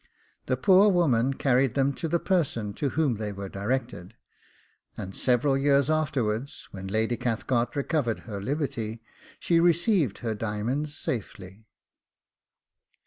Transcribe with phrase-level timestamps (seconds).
[0.47, 4.15] The poor woman carried them to the person to whom they were directed,
[4.97, 9.03] and several years afterwards, when Lady Cathcart recovered her liberty,
[9.39, 11.67] she received her diamonds safely.